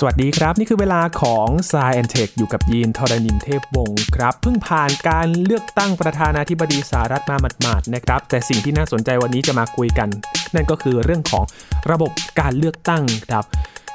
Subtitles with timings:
[0.00, 10.08] สวัสดีครับ นี่คือเวลาของ s ายแอนเทคอยู่กับยีนทรณินเทพวงศ์ครับ เพิ่งผ่านการเลือกตั้งประธานาธิบดีสหรัฐมาหมาดๆนะครับ แต่สิ่งที่น่าสนใจวันนี้จะมาคุยกัน
[10.54, 11.44] นั่นก็คือเรื่องของ
[11.90, 13.44] ระบบการเลือกตั้งครับ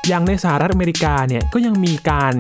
[0.07, 2.33] อย่างในสหรัฐอเมริกาเนี่ยก็ยังมีการ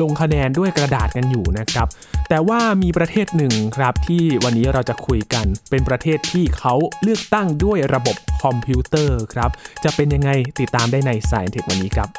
[0.00, 1.88] ลงคะแนนด้วยกระดาษกันอยู่นะครับ
[2.28, 9.50] แต่ว่ามีประเทศหนึ่งครับที่วันนี้เราจะคุยกัน เป็นประเทศที่เขาเลือกตั้งด้วยระบบคอมพิวเตอร์ครับ
[9.84, 12.10] จะเป็นยังไงติดตามได้ในสายเทควันนี้ครับ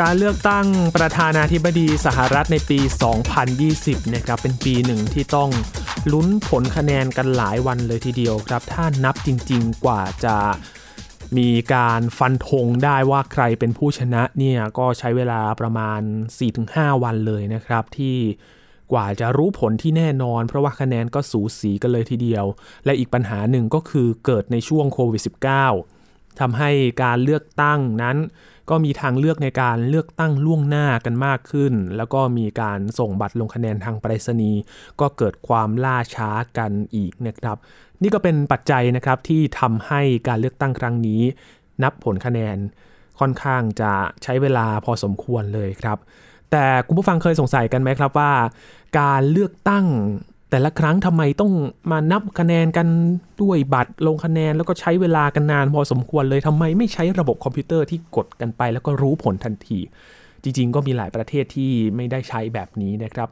[0.00, 2.78] การเลือกตั้งประธานาธิบดีสหรัฐในปี
[3.46, 5.50] 2020 นะครับ เป็นปีหนึ่งที่ต้อง
[6.12, 10.36] ลุ้นผลคะแนนกันหลายวันเลยทีเดียวครับ ถ้านับจริงๆ กว่าจะ
[11.36, 16.00] มีการฟันธงได้ว่าใครเป็นผู้ชนะเนี่ย ก็ใช้เวลาประมาณ
[16.52, 18.16] 4-5 วันเลยนะครับที่
[18.92, 22.44] กว่าจะรู้ผลที่แน่นอน เพราะว่าคะแนนก็สูสีกันเลยทีเดียว
[22.84, 25.22] และอีกปัญหาหนึ่งก็คือเกิดในช่วงโควิด
[25.80, 26.70] -19 ทำให้
[27.02, 28.16] การเลือกตั้งนั้น
[28.70, 34.60] ก็มีทางเลือกในการเลือกตั้งล่วงหน้ากันมากขึ้น แล้วก็มีการส่งบัตรลงคะแนนทางไปรษณีย์
[35.00, 37.56] ก็เกิดความล่าช้ากันอีกนะครับ
[38.02, 41.22] นี่ก็เป็นปัจจัยนะครับที่ทำให้การเลือกตั้งครั้งนี้
[41.82, 42.56] นับผลคะแนน
[43.20, 45.98] ค่อนข้างจะใช้เวลาพอสมควรเลยครับ
[46.50, 48.32] แต่คุณผู้ฟังเคยสงสัยกันไหมครับว่า
[49.00, 49.86] การเลือกตั้ง
[50.52, 51.52] แต่ละครั้งทำไมต้อง
[51.90, 52.86] มานับคะแนนกัน
[53.42, 59.78] ด้วยบัตรลงคะแนนแล้วก็ใช้เวลากันนานพอสมควรเลยทำไมไม่ใช้ระบบคอมพิวเตอร์ที่กดกันไป แล้วก็รู้ผลทันที
[60.42, 63.28] จริง ๆ ก็มีหลายประเทศที่ไม่ได้ใช้แบบนี้นะครับ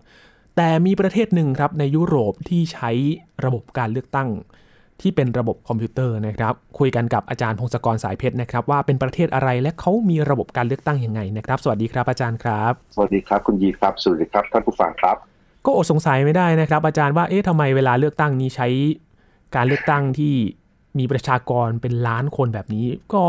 [0.57, 2.91] แต่มีประเทศหนึ่งครับในยุโรปที่ใช้
[3.45, 4.29] ระบบการเลือกตั้ง
[5.01, 15.30] ที่เป็นระบบคอมพิวเตอร์นะครับ คุยกันกับอาจารย์พงศกรสายเพชรนะครับ ว่าเป็นประเทศอะไรและเขามีระบบการเลือกตั้งยังไงนะครับ สวัสดีครับอาจารย์ครับ สวัสดีครับคุณยีครับสวัสดีครับท่านผู้ฟังครับ
[15.67, 18.69] ก็อดสงสัยไม่ได้นะครับ อาจารย์ว่าเอ๊ะทำไมเวลาเลือกตั้งนี้ใช้
[19.55, 20.35] การเลือกตั้งที่
[20.99, 23.23] มีประชากรเป็นล้านคนแบบนี้ ก็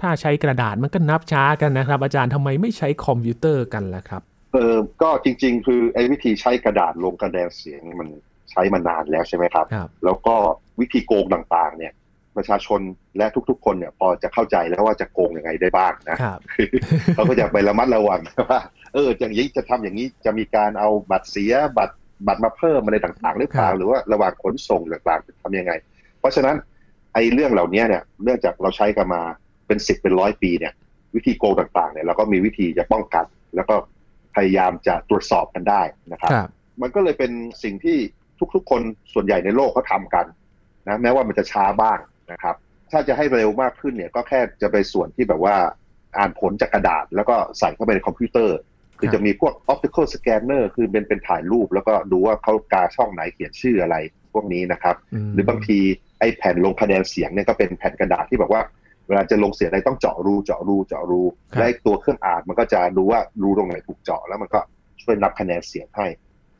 [0.00, 8.08] ถ้าใช้กระดาษมันก็นับช้ากันนะครับ อาจารย์ทำไมไม่ใช้คอมพิวเตอร์กันล่ะครับเออก็จริง ๆ คือไอ้วิธีใช้กระดาษลงคะแนนเสียงมัน
[8.50, 10.34] ใช้มานานแล้วใช่ไหมครับครับแล้วก็
[10.80, 11.92] วิธีโกงต่างๆ เนี่ย
[12.36, 12.80] ประชาชน
[13.18, 16.68] และทุกๆ คนเนี่ยพอจะเข้าใจแล้วว่าจะโกงยังไงได้บ้างนะครับคือ
[17.14, 18.20] เขาก็จะไประมัดระวัง
[18.50, 18.60] ว่า
[18.94, 21.94] เอออย่างนี้จะทำอย่างนี้จะมีการเอาบัตรเสียบัตร
[22.26, 25.72] บัตรมาเพิ่มอะไรต่างๆหรือเปล่าครับหรือว่าระหว่างขนส่งต่างๆจะทำยังไง
[26.20, 26.56] เพราะฉะนั้น
[27.14, 29.22] ไอ้เรื่องเหล่านี้เนี่ยเนื่องจากเราใช้กันมา
[29.66, 30.72] เป็นสิบเป็นร้อยปีเนี่ย
[31.14, 33.24] วิธีโกงต่างๆเนี่ยเราก็มีวิธีจะป้องกัน
[33.56, 33.74] แล้วก็
[34.36, 35.82] พยายามจะตรวจสอบกันได้
[36.12, 36.48] นะครับครับ
[36.82, 37.32] มันก็เลยเป็น
[37.62, 37.98] สิ่งที่
[38.54, 38.80] ทุกๆ คน
[39.14, 40.26] ส่วนใหญ่ในโลกเขาทำกัน
[40.88, 41.98] นะแม้ว่ามันจะช้าบ้าง
[42.32, 42.56] นะครับ
[42.90, 45.56] ถ้าจะให้เร็วมากขึ้นเนี่ยก็แค่จะไปส่วนที่แบบว่า
[46.18, 48.56] อ่านผลจากกระดาษ แล้วก็ใส่เข้าไปในคอมพิวเตอร์
[48.98, 53.96] คือครับจะมีพวก optical scanner คือเป็นเป็นถ่ายรูป แล้วก็ดูว่าเขากาช่องไหนเขียนชื่ออะไร
[54.34, 55.78] พวกนี้นะครับมหรือบางที
[56.20, 58.62] ไอ้แผ่นลงคะแนนเสียงเนี่ยก็เป็นแผ่นกระดาษที่แบบว่า
[59.08, 64.60] เวลาจะลงเสียงอะไรต้องเจาะรูเจาะรูเจาะรูครับและไอ้ตัวเครื่องอ่านมันก็จะดูว่ารูตรงไหนถูกเจาะแล้วมันก็
[65.02, 66.06] ช่วยนับคะแนนเสียงให้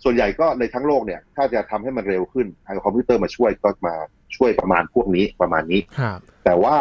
[0.04, 3.94] ส่วนใหญ่ก็ในทั้งโลกเนี่ย ถ้าจะทำให้มันเร็วขึ้นทางคอมพิวเตอร์มาช่วยก็มา
[4.36, 6.76] ช่วยประมาณพวกนี้ประมาณนี้ครับแต่ว่า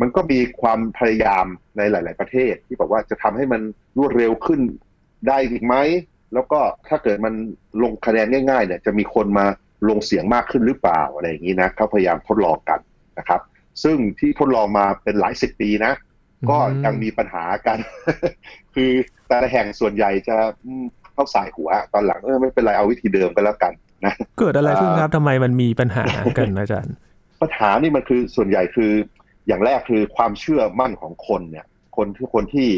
[0.00, 1.44] มันก็มีความพยายาม
[1.76, 3.62] ในหลาย ๆ ประเทศ ที่บอกว่าจะทำให้มัน
[3.98, 4.60] รวดเร็วขึ้น
[5.28, 5.74] ได้อีกไหม
[6.34, 7.34] แล้วก็ถ้าเกิดมัน
[7.82, 9.46] ลงคะแนนง่าย ๆ เนี่ยจะมีคนมา
[9.88, 12.80] ลงเสียงมากขึ้นหรือเปล่าอะไรอย่างนี้นะเขาพยายามทดลองกัน
[13.18, 13.40] นะครับ
[13.82, 15.92] ซึ่งที่ทดลองมาเป็นหลายสิบปีนะ
[16.50, 17.78] ก็ยังมีปัญหากัน
[18.74, 18.90] คือ
[19.28, 23.72] แต่ละแห่งส่วนใหญ่จะอืมเข้าสายหัว ตอนหลังเออไม่เป็นไรเอาวิธีเดิมก็แล้วกัน
[24.04, 26.04] นะเกิดอะไรขึ้นครับทำไมมันมีปัญหา
[26.38, 26.94] กันอาจารย์
[27.40, 28.92] ปัญหานี่มันคือส่วนใหญ่คือ
[29.46, 31.66] อย่างแรกคือความเชื่อมั่นของคนเนี่ย
[31.96, 32.68] คนที่คนที่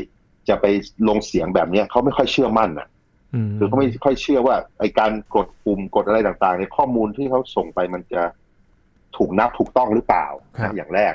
[0.49, 0.67] จะไป
[1.09, 2.89] ลงเสียงแบบเนี้ยเขาไม่ค่อยเชื่อมั่นอะ
[3.35, 8.23] อืมคือเขาไม่ค่อยเชื่อว่าไอการกดปุ่มกดอะไรต่างๆเนี่ยข้อมูลที่เขาส่งไปมันจะ
[9.17, 10.27] ถูกนับถูกต้องหรือเปล่า
[10.63, 11.15] นะอย่างแรก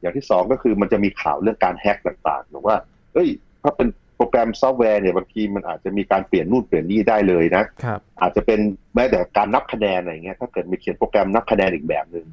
[0.00, 2.74] อย่างที่สองก็คือมันจะมีข่าวเรื่องการแฮ็กต่างๆหรือว่า
[3.14, 3.28] เอ้ย
[3.62, 3.88] ถ้าเป็น
[4.18, 8.60] โปรแกรมซอฟต์แวร์เนี่ยบางทีมันอาจจะมีการเปลี่ยนนู่นเปลี่ยนนี่ได้เลยนะครับอาจจะเป็น
[8.94, 12.26] แม้แต่การนับคะแนนอะไรเงี้ยถ้าเกิดมีเขียนโปรแกรมนับคะแนนอีกแบบหนึ่ง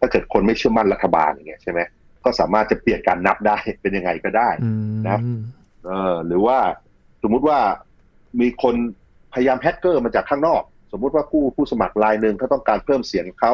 [0.00, 1.80] ถ้าเกิดคนไม่เชื่อมั่นรัฐบาลอย่างเงี้ยใช่ไหม
[2.24, 5.20] ก็สามารถจะเปลี่ยนการนับได้เป็นยังไงก็ได้อืมนะ
[5.86, 6.58] เออหรือว่า
[7.22, 7.58] สมมุติว่า
[8.40, 8.74] มีคน
[9.34, 10.62] พยายามแฮกเกอร์มาจากข้างนอก
[10.92, 13.52] สมมุติว่าผู้ผู้สมัครรายหนึ่งเขาต้องการเพิ่มเสียงเขา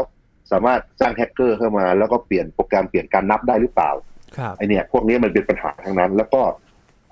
[0.52, 3.90] สามารถจ้างแฮกเกอร์เข้ามา แล้วก็เปลี่ยนโปรแกรมเปลี่ยนการนับได้หรือเปล่า
[4.37, 6.43] ครับไอเนี่ยพวกนี้มันเป็นปัญหาทั้งนั้น แล้วก็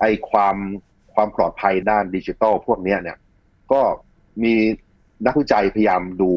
[0.01, 0.55] ไอความ
[1.13, 3.17] ความปลอดภัยด้านดิจิทัลพวกเนี้ยเนี่ย
[3.71, 3.81] ก็
[4.43, 4.53] มี
[5.25, 6.31] นักวิจัยพยายามดู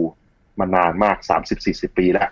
[0.59, 1.17] มานานมาก
[1.59, 2.29] 30-40 ปีแล้ว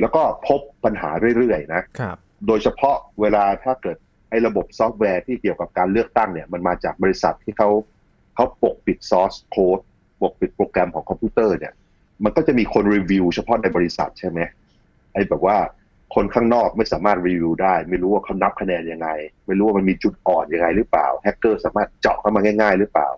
[0.00, 2.16] แล้วก็พบปัญหาเรื่อยๆนะครับ
[2.46, 3.96] โดยเฉพาะเวลาถ้าเกิด
[4.30, 7.68] ไอ้ระบบซอฟต์แวร์ที่เกี่ยวกับการเลือกตั้งเนี่ย มันมาจากบริษัทที่เขา
[8.34, 9.80] เขาปกปิด source code
[10.20, 11.72] ปกปิดโปรแกรมของคอมพิวเตอร์เนี่ย
[12.24, 14.40] มันก็จะมีคนรีวิวเฉพาะในบริษัทใช่ไหม
[15.12, 15.56] ไอ้แบบว่า
[16.14, 19.08] คนข้างนอกไม่สามารถรีวิวได้ ไม่รู้ว่าเขานับคะแนนยังไง
[19.46, 23.08] ไม่รู้ว่ามันมีจุดอ่อนยังไงหรือเปล่าแฮกเกอร์สามารถเจาะเข้ามาง่าย ๆ หรือเปล่า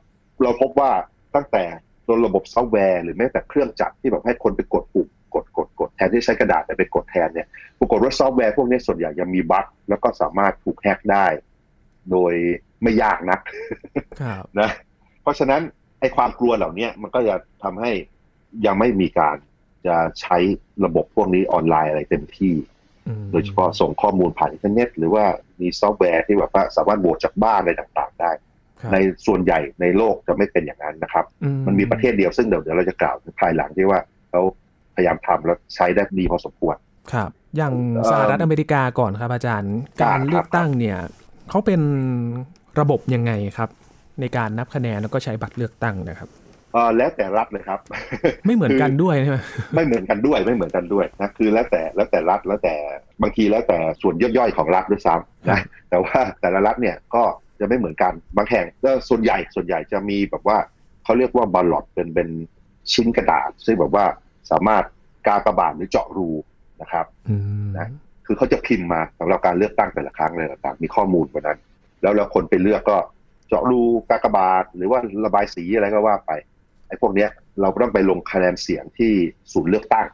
[0.42, 0.90] เราพบว่า
[1.34, 1.64] ตั้งแต่
[2.06, 7.46] ตัวระบบซอฟต์แวร์หรือแม้แต่เครื่องจักรที่แบบให้คนไปกดปุ่มกดกดกดแทนที่ใช้กระดาษแต่ไปกดแทนเนี่ย
[7.78, 11.26] ปรากฏว่าซอฟต์แวร์พวกนี้ส่วนใหญ่ยังมีบั๊กแล้วก็สามารถถูกแฮกได้
[12.10, 12.32] โดย
[12.82, 13.40] ไม่ยากนัก
[14.20, 14.70] ครับนะ
[15.22, 15.60] เพราะฉะนั้น
[16.00, 17.90] ไอ้ความกลัวเหล่านี้มันก็จะทำให้
[18.66, 19.36] ยังไม่มีการ
[19.86, 20.38] จะใช้
[20.84, 22.71] ระบบพวกนี้ออนไลน์อะไรเต็มที่อืม
[23.32, 25.24] โดยเฉพาะส่งข้อมูลผ่านอินเทอร์เน็ต หรือว่า
[25.60, 28.30] มีซอฟต์แวร์ที่แบบว่าสามารถโหวตจากบ้านอะไรต่างๆ ได้
[28.80, 28.96] ครับใน
[29.26, 34.00] ส่วนใหญ่ในโลกจะไม่เป็นอย่างนั้นนะครับอืมันมีประเทศเดียวซึ่งเดี๋ยวเดี๋ยวเราจะกล่าวในภายหลังที่ว่า
[34.30, 34.42] เขา
[34.94, 36.76] พยายามทำแล้วใช้ได้ดีพอสมควร
[37.12, 40.98] ครับ อย่างเอ่อสหรัฐอเมริกาก่อนครับ อาจารย์ครับการเลือกตั้งเนี่ย
[41.50, 41.80] เขาเป็น
[42.80, 43.70] ระบบยังไงครับ
[44.20, 47.80] ในการนับคะแนนแล้วก็ใช้บัตรเลือกตั้งนะครับเออแล้วแต่รัฐเลยครับ
[48.46, 49.38] ไม่เหมือนกันด้วยใช่ไหม
[49.74, 52.74] ไม่เหมือนกันด้วยไม่เหมือนกันด้วยนะคือแล้วแต่แล้วแต่รัฐแล้วแต่
[53.22, 55.14] บางทีแล้วแต่ส่วนย่อยๆของรัฐด้วยซ้
[55.48, 57.22] ครัำนะบแต่ว่าแต่ละรัฐเนี่ยก็
[57.60, 60.58] จะไม่เหมือนกันบางแห่งก็ส่วนใหญ่ส่วนใหญ่จะมีแบบว่า
[61.04, 62.28] เขาเรียกว่าบอลลอตเป็นเป็น
[62.92, 64.04] ชิ้นกระดาษ ซึ่งแบบว่า
[64.50, 64.84] สามารถ
[65.26, 66.30] กากบาทหรือเจาะรู
[66.82, 67.88] นะครับอืมนะ
[68.26, 71.58] คือเขาจะพิมพ์มาสำหรับการเลือกตั้งแต่ละครั้งเลยต่างๆมีข้อมูลกว่านั้น
[72.02, 72.96] แล้วแล้วคนไปเลือกก็
[73.48, 73.80] เจาะรู
[74.10, 77.30] กากบาทหรือว่าระบายสีอะไรก็ว่าไปไอ้พวกเนี้ย
[77.60, 79.12] เราก็ต้องไปลงคะแนนเสียงที่
[79.52, 80.06] ศูนย์เลือกตั้ง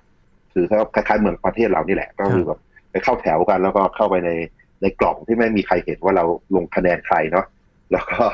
[0.52, 2.60] คือเขาคล้ายๆเหมือนประเทศเรานี่แหละก็คือแบบ
[2.90, 4.30] ไปเข้าแถวกันแล้วก็เข้าไปใน
[4.82, 6.25] ในกล่องที่ไม่มีใครเห็นว่าเรา
[6.56, 7.46] ลงคะแนนใครเนาะ
[7.92, 8.25] แล้วก็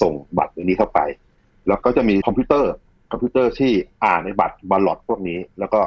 [0.00, 1.00] ส่งบัตรอันนี้เข้าไป
[1.68, 2.72] แล้วก็จะมีคอมพิวเตอร์
[3.12, 3.72] คอมพิวเตอร์ที่
[4.04, 5.80] อ่านในบัตร ballot พวกนี้ แล้วก็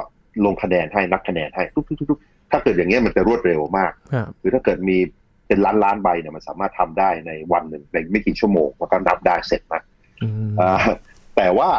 [0.44, 4.98] ลงคะแนนให้นับคะแนนให้ทุกๆๆๆถ้าเกิดอย่างเงี้ยมันจะรวดเร็วมากครับหรือถ้าเกิดมี
[5.46, 9.82] เป็นล้านล้านๆใบเนี่ยมันสามารถทำได้ในวันหนึ่งในไม่กี่ชั่วโมงแล้วก็นับได้เสร็จนะ
[10.22, 10.72] อืมอ่า
[11.36, 11.70] แต่ว่า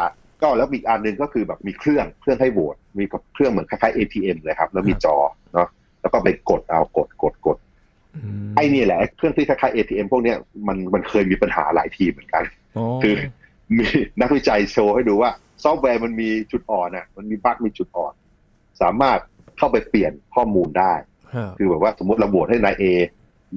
[0.42, 5.16] ก็แล้วมีอีกอันหนึ่งก็คือแบบมีเครื่องเครื่องให้โหวตมีกับเครื่องเหมือนคล้ายๆ ATM เลยครับ แล้วมีจอ
[5.54, 5.68] เนาะ
[6.00, 7.56] แล้วก็ไปกดเอากดกดกด
[8.50, 10.36] มไอ้นี่แหละไอ้เครื่องที่คล้ายๆ ATM พวกเนี้ย
[10.68, 12.44] มันมันเคยมีปัญหาหลายทีเหมือนกัน
[13.02, 13.14] คือ
[13.76, 13.86] มี
[14.20, 15.30] นักวิจัยโชว์ให้ดูว่า
[15.64, 18.14] ซอฟต์แวร์มันมีจุดอ่อนอะ มันมีบั๊กมีจุดอ่อน
[18.82, 19.18] สามารถ
[19.58, 20.92] เข้าไปเปลี่ยนข้อมูลได้
[21.34, 22.84] ครับคือแบบว่าสมมติเราโหวตให้นายเอ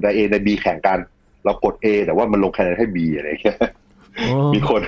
[0.04, 0.98] นายเอนายบีแข่งกัน
[1.44, 3.68] เรากด A แต่ว่ามันลงคะแนนให้ B อะไรอย่างเงี้ยโอ้
[4.54, 4.80] มีคน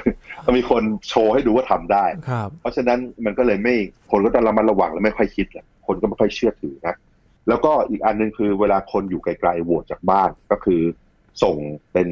[0.58, 3.74] มีคนโชว์ให้ดูว่าทำได้ครับเพราะฉะนั้นมันก็เลยไม่
[4.10, 6.94] คนก็ต้องระมัดระวังและไม่ค่อยคิดแหละคนก็ไม่ค่อยเชื่อถือนะ
[7.48, 10.80] แล้วก็อีกอันหนึงคือเวลาคนอยู่ไกลๆโหวตจากบ้านก็คือ
[11.42, 11.56] ส่ง
[11.92, 12.08] เป็น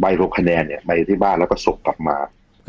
[0.00, 2.18] ใบลงคะแนนเนี่ยไปที่บ้านแล้วก็ส่งกลับมา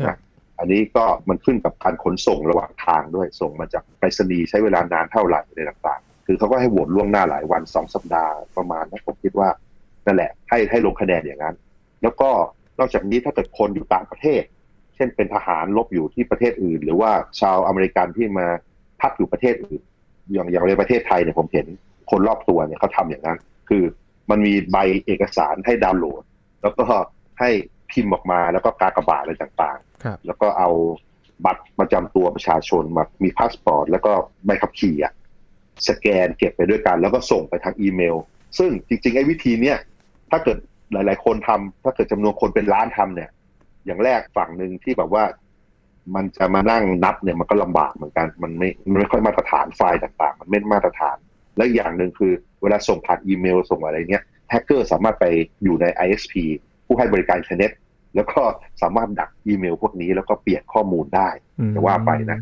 [0.02, 0.16] ครับ
[0.58, 9.48] อันนี้ก็มันขึ้นกับการขนส่งระหว่างทางด้วย ส่งมาจากไปรษณีย์ใช้เวลานานเท่าไหร่อะไรต่างๆ คือเขาก็ให้โหวตล่วงหน้าหลายวันสองสัปดาห์ประมาณนะผมคิดว่า
[10.06, 11.56] นั่นแหละ ให้ให้ลงคะแนนอย่างนั้น
[12.02, 12.30] แล้วก็
[12.78, 14.42] นอกจากนี้ถ้าเกิดคนอยู่ต่างประเทศ
[14.96, 18.46] เช่นเป็นทหารรบอยู่ที่ประเทศอื่น หรือว่าชาวอเมริกันที่มา
[19.00, 19.82] พักอยู่ประเทศอื่น
[20.32, 21.66] อย่างอย่างในประเทศไทยเนี่ยผมเห็น
[22.10, 23.38] คนรอบตัวเนี่ยเขาทำอย่างนั้น
[23.68, 23.82] คือ
[24.30, 26.22] มันมีใบเอกสารให้ดาวน์โหลด
[26.62, 26.84] แล้วก็
[27.40, 27.50] ให้
[27.90, 30.70] พิมพ์ออกมาแล้วก็กากบาทอะไรต่างๆครับแล้วก็เอา
[31.44, 34.12] บัตรประจำตัวประชาชนมามีพาสปอร์ต แล้วก็
[34.46, 35.12] ใบขับขี่อะ
[35.88, 38.16] สแกนเก็บไปด้วยกัน แล้วก็ส่งไปทางอีเมล
[38.58, 39.78] ซึ่งจริงๆไอ้วิธีเนี้ย
[40.30, 40.58] ถ้าเกิด
[40.92, 43.30] หลาย ๆ คนทำถ้าเกิดจำนวนคนเป็นล้านทำเนี่ย
[43.86, 45.24] อย่างแรกฝั่งหนึ่งที่แบบว่า
[46.14, 51.16] มันจะมานั่งนับเนี่ยมันก็ลำบากเหมือนกัน มันไม่มันไม่ค่อยมาตรฐานไฟล์ต่าง ๆ มันไม่มาตรฐาน
[51.56, 55.24] และอีกอย่างหนึ่งคือ เวลาส่งผ่านอีเมลส่งอะไรเงี้ยแฮกเกอร์สามารถไป
[55.62, 56.34] อยู่ใน ISP
[56.86, 57.72] ผู้ให้บริการอินเทอร์เน็ต
[58.14, 58.40] แล้วก็
[58.82, 61.28] สามารถดักอีเมลพวกนี้แล้วก็เปลี่ยนข้อมูลได้
[61.58, 62.38] อืมจะว่าไปนะ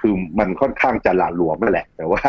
[0.00, 2.22] คือมันค่อนข้างจะหละหลวมนั่นแหละ แต่ว่า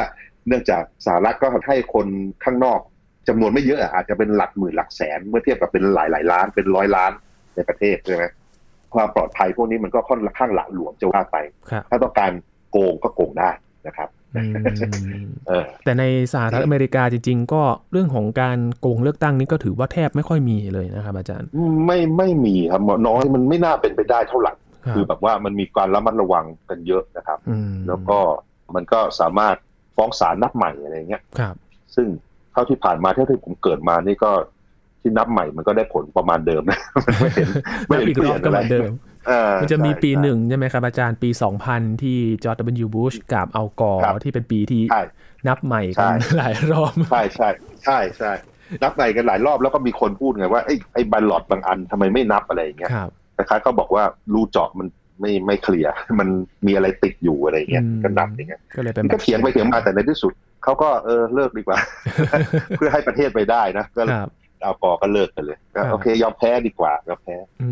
[0.47, 2.07] เนื่องจากสหรัฐก็ให้คน
[2.43, 2.79] ข้างนอก
[3.27, 7.11] จำนวนไม่เยอะอะอาจจะเป็นหลักหมื่นหลักแสน เมื่อเทียบกับเป็นหลายหลายๆล้านเป็นร้อยล้าน
[7.55, 8.23] ในประเทศใช่ไหม
[8.95, 11.37] ความปลอดภัยพวกนี้มันก็ค่อนข้างหละหลวมจะว่าไป
[11.69, 12.31] ครับถ้าต้องการ
[12.71, 13.49] โกงก็โกงได้
[13.87, 14.43] นะครับอื
[15.23, 16.03] มเออแต่ใน
[16.33, 21.47] สหรัฐอเมริกาจริง ๆ ก็เรื่องของการโกงเลือกตั้งนี้ก็ถือว่าแทบไม่ค่อยมีเลยนะครับอาจารย์
[21.85, 24.53] ไม่ไม่มีครับน้อยมันไม่น่าเป็นไปได้เท่าไหร่
[24.85, 28.19] ครับคือแบบว่ามันมีการระมัดระวังกันเยอะนะครับอืมแล้วก็
[28.75, 29.55] มันก็สามารถ
[29.95, 31.55] ฟ้องศาลนับใหม่อะไรเงี้ยครับ
[31.95, 32.07] ซึ่ง
[32.55, 34.31] เท่าที่ผ่านมาเท่าที่ผมเกิดมานี่ก็
[35.01, 37.47] ที่นับใหม่มันก็ได้ผลประมาณเดิมนะมันไม่เห็น
[37.87, 38.91] ไม่นับเห็นอีกเปรลี่อยบนก็อะเหไรมือนเดิม
[39.27, 41.29] เออมันจะมีใช่ปีใช่หนึ่งใช่ไหมครับอาจารย์ปี
[41.65, 42.87] 2000 ที่จอร์จ W.
[42.95, 45.01] บุชกับอัลกอร์ครับที่เป็นปีที่ใช่
[45.47, 47.49] นับใหม่ใช่กันหลายรอบใช่ใช่
[47.83, 48.31] ใช่ใช่
[48.83, 54.87] นับใหม่กันหลายรอบแล้วก็มีคนพูดไงว่าไอ้ไอ้บัลลอดบางอันทำไมไม่นับอะไรอย่างเงี้ยครับคล้ายๆเขาบอกว่ารูเจาะมัน
[55.21, 56.27] ไม่ไม่เคลียร์มัน
[56.67, 60.33] มีอะไรติดอยู่อะไรอย่างเงี้ยอืมก็นับอย่างเงี้ยก็เลยเป็นมันก็เถียงไปเถียงมาแต่ในที่สุด
[60.65, 61.79] เขาก็เออเลิกดีกว่า
[62.77, 64.29] เพื่อให้ประเทศไปได้นะก็ครับ
[64.61, 67.69] เอาปอก็เลิกกันเลยก็ครับโอเค ยอมแพ้ดีกว่ายอมแพ้ อื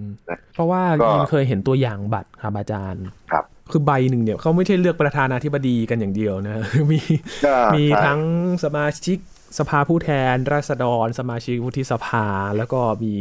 [0.00, 6.54] มนะเพราะว่าก็ยินเคยเห็นตัวอย่างบัตรครับอาจารย์ครับคือใบหนึ่งเนี่ยเขาไม่ใช่เลือกประธานาธิบดีกันอย่างเดียวนะ
[6.90, 7.00] มี
[7.44, 8.20] ก็มีใช่ทั้ง
[8.64, 9.18] สมาชิก
[9.58, 13.14] สภาผู้แทน ราษฎร สมาชิกวุฒิสภา แล้วก็มี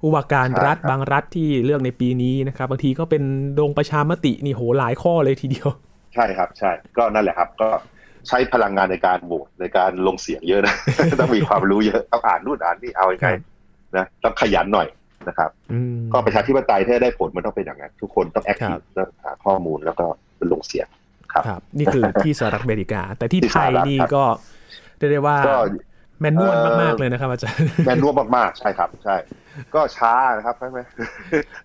[0.00, 3.22] ผู้ว่าการรัฐบางรัฐที่เลือกในปีนี้นะครับบางทีก็เป็น
[3.60, 5.68] ลงประชามตินี่โหหลายข้อเลยทีเดียว
[6.14, 7.68] ใช่ครับ ใช่ก็นั่นแหละครับ ก็
[8.28, 10.74] ใช้พลังงานในการโหวตในการลงเสียงเยอะนะ
[11.20, 13.42] ต้องมีความรู้เยอะต้องอ่านนู่นอ่านนี่เอายังไงครับ
[13.96, 14.88] นะต้องขยันหน่อย
[15.28, 20.06] นะครับอืมก็ประชาธิปไตยถ้าได้ผลมันต้องเป็นอย่างนั้น ทุกคนต้องแอคทีฟครับต้องหาข้อมูลแล้วก็
[20.52, 20.86] ลงเสียง
[21.32, 24.24] ครับครับ นี่คือที่สหรัฐอเมริกา แต่ที่ที่ไทยสหรัฐนี่ครับก็
[24.98, 25.56] เรียกได้ว่าก็
[26.20, 29.16] แมนนวลเอ่อมากๆเลยนะครับอาจารย์แมนนวลมากๆใช่ครับ ใช่
[29.74, 30.80] ก็ช้านะครับใช่ไหม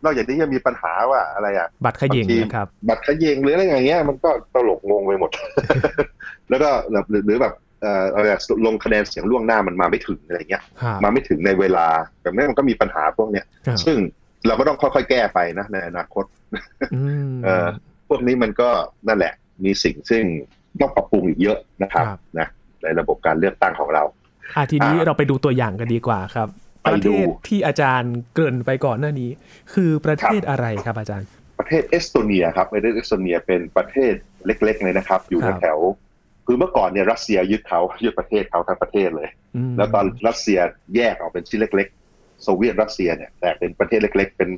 [0.03, 5.31] นอกจากนี้ยังมีปัญหาว่าอะไรอะ บัตรเขย่งบางทีนะครับ บัตรเขยงหรืออะไรอย่างเงี้ยมันก็ตลกงงไปหมด
[6.49, 11.85] แล้วก็แบบหรือหรือแบบเอ่ออะไรอะลงคะแนนเสียงล่วงหน้ามันมาไม่ถึงอะไรเงี้ยครับมาไม่ถึงในเวลา
[12.21, 13.97] แบบนี้มันก็มีปัญหาพวกเนี้ยครับซึ่ง
[14.47, 16.25] เราก็ต้องค่อยๆแก้ไปนะในอนาคต
[16.95, 17.67] อืมเอ่อ
[18.09, 18.69] พวกนี้มันก็
[19.07, 19.33] นั่นแหละ
[19.65, 20.23] มีสิ่งซึ่ง
[20.81, 22.47] ต้องปรับปรุงอีกเยอะนะครับครับนะ
[22.83, 24.03] ในระบบการเลือกตั้งของเรา
[24.55, 26.47] อะทีนี้อ่าเราไปดูตัวอย่างกันดีกว่าครับ
[26.83, 29.29] ไปประดูเทศที่อาจารย์เกริ่นไปก่อนหน้านี้
[29.73, 31.27] คือประเทศอะไรครับอาจารย์
[31.59, 34.13] ประเทศเอสโตเนียครับประเทศเอสโตเนียเป็นประเทศ
[34.45, 40.59] เล็กๆเลยนะครับ อยู่ครับแถวๆคือเมื่อก่อนเนี่ยรัสเซียยึดเขายึดประเทศเขาทั้งประเทศเลยอืมแล้วตอนรัสเซีย
[40.95, 44.49] แยกออกเป็นชิ้นเล็กๆโซเวียตรัสเซียเนี่ยแตกเป็นประเทศเล็ก ๆ เป็น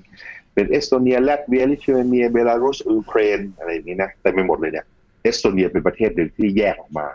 [0.53, 4.85] เป็นเอสโตเนียแลตเวียลิทัวเนียเบลารุสยูเครนอะไรอย่างนี้นะเต็มไปหมดเลยเนี่ย
[5.23, 7.07] เอสโตเนียเป็นประเทศหนึ่งที่แยกออกมา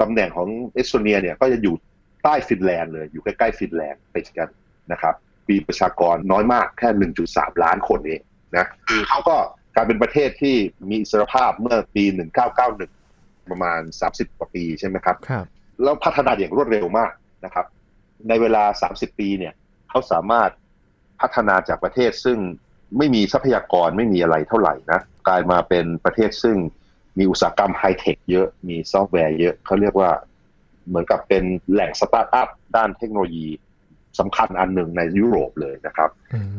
[0.00, 1.74] ตำแหน่งของเอสโตเนียเนี่ยก็จะอยู่
[2.24, 4.48] ใต้ฟินแลนด์เลย อยู่ใกล้ๆฟินแลนด์ติดกัน
[4.92, 5.14] นะครับ
[5.50, 6.88] มีประชากรน้อยมากแค่
[7.26, 8.20] 1.3 ล้านคนเอง
[8.56, 9.36] นะคือเขาก็
[9.74, 10.56] กลายเป็นประเทศที่
[10.88, 12.04] มีอิสรภาพเมื่อปี
[12.76, 15.46] 1991 ประมาณ 30 กว่าปีใช่ไหมครับครับ
[15.82, 17.12] แล้วพัฒนาอย่างรวดเร็วมาก
[17.44, 17.66] นะครับ
[18.28, 19.54] ในเวลา 30 ปีเนี่ย
[19.90, 20.50] เขาสามารถ
[21.20, 22.38] พัฒนาจากประเทศซึ่ง
[22.98, 26.56] ไม่มีทรัพยากรไม่มีอะไรเท่าไหร่นะกลายมาเป็นประเทศซึ่ง
[27.18, 30.10] มีอุตสาหกรรมไฮเทคเยอะมีซอฟต์แวร์เยอะเขาเรียกว่า
[30.86, 33.48] เหมือนกับเป็นแหล่งสตาร์ทอัพด้านเทคโนโลยี
[34.20, 36.10] สำคัญอันหนึ่งในยุโรปเลยนะครับ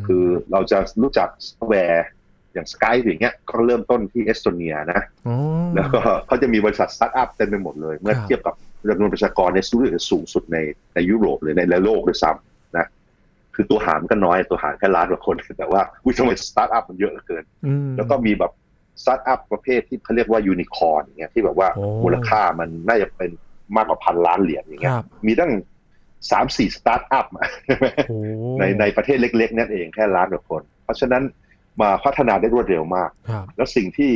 [0.08, 2.05] คือเราจะรู้จักซอฟต์แวร์
[2.53, 5.36] อย่าง Skype อย่างเงี้ยก็เริ่มต้นที่เอสโตเนียนะอ๋อ
[5.75, 8.55] แล้วก็เขาจะมีบริษัทสตาร์ทอัพเต็มไปหมดเลย เมื่อครับเทียบกับ
[8.89, 10.58] จำนวนประชากรในสูงสูงสุดใน
[10.96, 12.88] ในยุโรปเลยในในโลกด้วยซ้ำนะ
[13.55, 18.51] คือตัวหารก็น้อยตัวหารแค่ล้านกว่าคน แต่ว่าวิทำไมสตาร์ทอัพมันเยอะเหลือเกินอืมแล้วก็มีแบบ
[19.01, 23.32] สตาร์ทอัพประเภทที่เขาเรียกว่ายูนิคอร์นอย่างเงี้ยที่แบบว่าโอ้มูลค่ามันน่าจะเป็น
[23.76, 25.52] มากกว่าพันล้านเหรียญอย่างเงี้ยครับมีตั้ง
[26.32, 27.26] สามสี่สตาร์ทอัพ
[28.10, 28.18] โอ้
[28.60, 31.24] ในในประเทศเล็กๆนั่นเองแค่ล้านกว่าคน เพราะฉะนั้น
[31.82, 34.12] มาพัฒนาได้รวดเร็วมากครับแล้วสิ่งที่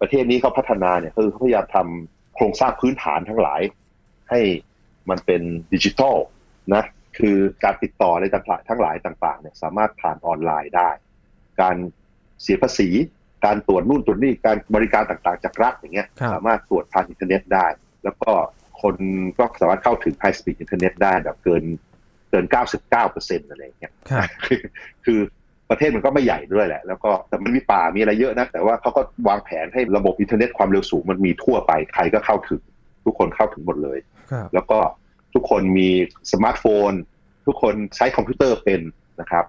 [0.00, 3.60] ประเทศนี้เขาพัฒนาเนี่ยคือเขาพยายามทำโครงสร้างพื้นฐานทั้งหลาย
[4.30, 4.40] ให้
[5.10, 5.42] มันเป็น
[5.72, 6.16] ดิจิทัล
[6.74, 6.84] นะ
[7.18, 10.90] คือการติดต่ออะไรต่างๆทั้งหลายต่างๆเนี่ยสามารถผ่านออนไลน์ได้
[11.60, 11.76] การ
[12.42, 12.88] เสียภาษี
[13.44, 17.66] การตรวจนู่นตรวจนี่การบริการต่างๆจากรัฐอย่างเงี้ยครับสามารถตรวจผ่านอินเทอร์เน็ตได้
[18.04, 18.32] แล้วก็
[18.82, 18.94] คน
[19.38, 21.64] ก็สามารถเข้าถึง High Speed อินเทอร์เน็ตได้แบบเกิน
[22.30, 24.60] เกิน 99เปอร์เซ็นต์อะไรอย่างเงี้ยครับคือ
[25.04, 25.20] คือ
[25.70, 32.62] ประเทศมันก็ไม่ใหญ่ด้วยแหละ แล้วก็แต่มันมีป่ามีอะไรเยอะนะ แต่ว่าเขาก็วางแผนให้ระบบอินเทอร์เน็ตความเร็วสูงมันมีทั่วไป ใครก็เข้าถึง
[33.04, 33.98] ทุกคนเข้าถึงหมดเลย
[34.32, 34.78] ครับแล้วก็
[35.34, 35.88] ทุกคนมี
[36.32, 36.92] สมาร์ทโฟน
[37.46, 38.80] ทุกคนใช้คอมพิวเตอร์เป็น
[39.20, 39.44] นะครับ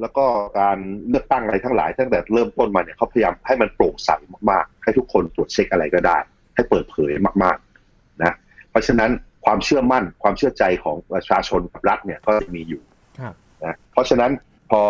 [0.00, 0.24] แล้วก็
[0.60, 4.10] การเลือกตั้งอะไรทั้งหลายตั้งแต่เริ่มต้นมาเนี่ยเขาพยายามให้มันโปร่งใส
[4.50, 6.18] มากๆ ให้ทุกคนตรวจเช็คอะไรก็ได้
[6.54, 7.12] ให้เปิดเผย
[7.42, 8.34] มากๆ นะ
[8.70, 9.10] เพราะฉะนั้น
[9.44, 12.82] ความเชื่อมั่นความเชื่อใจของประชาชนกับรัฐเนี่ยก็จะมีอยู่
[13.20, 13.34] ครับ
[13.64, 14.30] นะเพราะฉะนั้น
[14.70, 14.82] พอ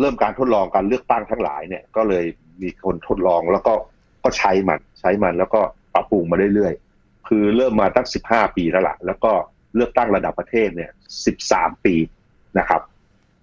[0.00, 2.24] เริ่มการทดลองการเลือกตั้งทั้งหลายเนี่ย ก็เลย
[2.62, 3.74] มีคนทดลองแล้วก็
[4.24, 5.60] ก็ใช้มันใช้มันแล้วก็
[5.94, 9.32] ปรับปรุงมาเรื่อยๆ คือเริ่มมาตั้ง 15 ปีแล้วล่ะแล้วก็
[9.74, 10.90] เลือกตั้งระดับประเทศเนี่ย
[11.36, 11.94] 13 ปี
[12.58, 12.82] นะครับ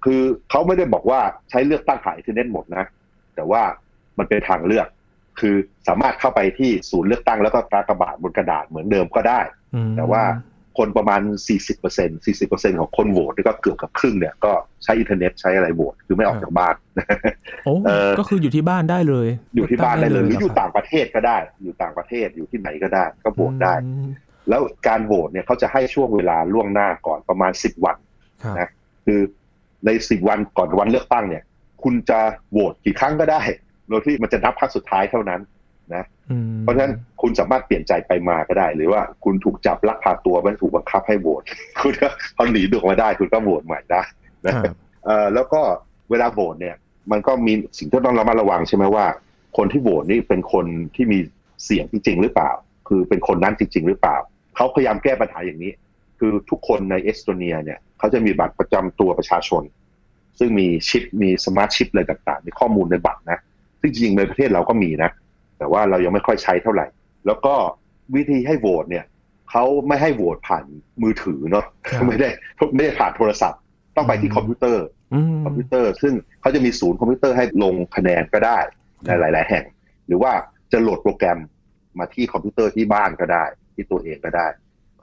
[0.03, 2.85] คือเขาไม่ได้บอกว่าใช้เลือกตั้งผ่านอินเทอร์เน็ตหมดนะ
[3.35, 3.63] แต่ว่า
[4.17, 4.87] มันเป็นทางเลือก
[5.39, 5.55] คือ
[5.87, 9.41] สามารถเข้าไปที่ศูนย์เลือกตั้งแล้วก็กากบาทบนกระดาษเหมือนเดิมก็ได้
[9.75, 10.23] อืมแต่ว่า
[10.77, 11.21] คนประมาณ
[11.77, 14.51] 40% 40%ของคนโหวตนี่ก็เกือบกับครึ่งเนี่ยก็
[14.83, 16.75] ใช้อินเทอร์เน็ตใช้อะไรโหวตคือไม่ออกจากบ้าน
[17.63, 24.07] โอ้เอ่อก็คืออยู่ที่บ้านได้เลย อยู่ที่บ้านได้เลย หรืออยู่คบต่างประเทศก็ได้ อยู่ต่างประเทศอยู่ที่ไหนก็ได้ ก็โหวตได้อืม
[24.49, 27.97] แล้วการโหวตเนี่ยเขาจะให้ช่วงเวลาล่วงหน้าก่อนประมาณ 10 วัน
[28.43, 28.69] ครับนะ
[29.05, 29.19] คือ
[29.85, 31.43] ใน 10 วันก่อนวันเลือกตั้งเนี่ย
[31.83, 32.19] คุณจะ
[32.51, 33.41] โหวตกี่ครั้งก็ได้
[33.93, 35.41] โดยที่มันจะนับครั้งสุดท้ายเท่านั้น
[36.31, 41.43] อืมเพราะฉะนั้นคุณสามารถเปลี่ยนใจไปมาก็ได้ หรือว่าคุณถูกจับลักพาตัวไม่ถูกบังคับให้โหวต
[41.81, 42.07] คุณก็
[42.37, 44.01] พอหนีดุออกมาได้ คุณก็โหวตใหม่ได้
[44.47, 44.73] นะครับ
[45.05, 45.61] เอ่อแล้วก็
[46.11, 46.75] เวลาโหวตเนี่ย
[47.11, 49.05] มันก็มีสิ่งที่ต้องระมัดระวังใช่ไหมว่า
[49.57, 51.19] คนที่โหวตนี่เป็นคนที่มี
[51.65, 52.51] เสียงจริง ๆ หรือเปล่า
[52.87, 54.17] คือเป็นคนนั้นจริง ๆ หรือเปล่า
[54.55, 55.71] เขาพยายามแก้ปัญหาอย่างนี้
[56.19, 59.63] คือทุกคนในเอสโตเนียเนี่ยเขาจะมีบัตรประจำตัวประชาชน
[60.39, 63.39] ซึ่งมีชิปมี smart chip อะไรต่างๆ มีข้อมูลในบัตรนะ
[63.83, 65.11] ซึ่งจริงๆในประเทศเราก็มีนะ
[65.57, 66.85] แต่ว่าเรายังไม่ค่อยใช้เท่าไหร่
[67.25, 67.55] แล้วก็
[68.15, 69.05] วิธีให้โหวตเนี่ย
[69.51, 70.63] เขาไม่ให้โหวตผ่าน
[71.03, 72.29] มือถือเนาะครับไม่ได้
[72.75, 73.59] ไม่ได้ผ่านโทรศัพท์
[73.95, 78.59] ต้องไปที่อืมคอมพิวเตอร์อืมคอมพิวเตอร์ ซึ่งเขาจะมีศูนย์คอมพิวเตอร์ให้ลงคะแนนก็ได้
[79.05, 79.65] ในหลาย ๆ แห่ง
[80.07, 80.31] หรือว่า
[80.71, 81.39] จะโหลดโปรแกรม
[81.99, 84.47] มาที่คอมพิวเตอร์ที่บ้านก็ได้ ที่ตัวเองก็ได้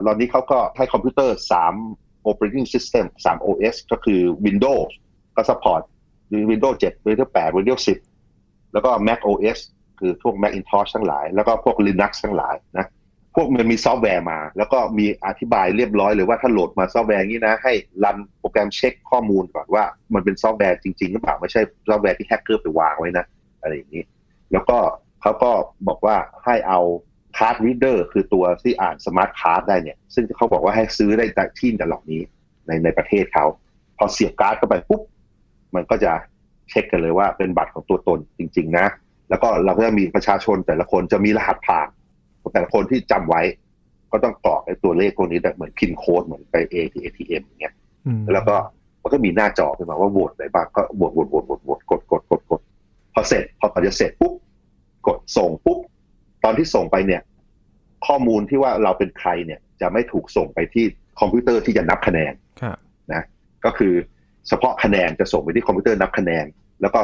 [0.07, 1.37] ตอนนี้เขาก็ให้คอมพิวเตอร์
[1.83, 4.89] 3 operating system 3 OS ก็คือ Windows
[5.35, 5.81] ก็ support
[6.51, 8.10] Windows 7 Windows 8 Windows 10
[8.73, 9.59] แล้วก็ Mac OS
[9.99, 12.87] คือพวก Macintosh ทั้งหลาย แล้วก็พวก Linux ทั้งหลายนะ
[13.35, 23.25] พวกมันมีซอฟต์แวร์มา แล้วก็มีอธิบายเรียบร้อยเลยว่าถ้าโหลดมาซอฟต์แวร์นี้นะ ให้ run โปรแกรมเช็คข้อมูลก่อนว่า มันเป็นซอฟต์แวร์จริงๆหรือเปล่า ไม่ใช่ซอฟต์แวร์ที่แฮกเกอร์ไปวางไว้นะ
[23.61, 24.03] อะไรอย่างนี้
[24.51, 24.77] แล้วก็
[25.21, 25.51] เขาก็
[25.87, 26.79] บอกว่าให้เอา
[27.37, 32.21] card reader คือตัวที่อ่านสมาร์ทคาร์ดได้เนี่ย ซึ่งเขาบอกว่าให้ซื้อได้จากที่ต่เหล่านี้
[32.67, 33.45] ในในประเทศเขา
[33.97, 35.01] พอเสียบการ์ดเข้าไปปุ๊บ
[35.75, 36.11] มันก็จะ
[36.71, 38.87] เช็คกันเลยว่าเป็นบัตรของตัวตนจริง ๆ นะ
[39.29, 41.87] แล้วก็เราก็จะมีประชาชนแต่ละคนจะมีรหัสผ่าน
[42.41, 43.41] ของแต่ละคนที่จำไว้
[44.11, 47.73] ก็ต้องกรอกไอ้ตัวเลขพวกนี้แบบเหมือน PIN code เหมือนไป A ที่ ATM อย่างเงี้ย
[48.05, 48.55] อืมแล้วก็
[49.01, 52.61] มันก็มีหน้าจอขึ้นมาว่าโหวตอะไรบ้างก็โหวตโหวตโหวตโหวตโหวตกดกดกดกด
[53.13, 54.33] พอเสร็จพอตอนจะเสร็จปุ๊บ
[55.07, 55.79] กดส่งปุ๊บ
[56.43, 57.21] ตอนที่ส่งไปเนี่ย
[58.07, 60.85] ข้อมูลที่ว่าเราเป็นใครเนี่ย จะไม่ถูกส่งไปที่
[61.19, 62.77] คอมพิวเตอร์ที่จะนับคะแนนครับ
[63.13, 63.23] นะ
[63.65, 63.93] ก็คือ
[64.47, 66.45] เฉพาะคะแนนจะส่งไปที่คอมพิวเตอร์นับคะแนน
[66.81, 66.99] แล้วก็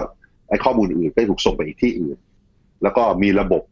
[0.50, 2.18] ไอ้ข้อมูลอื่นก็ถูกส่งไปอีกที่อื่น
[2.84, 3.64] แล้วก็มีระบบ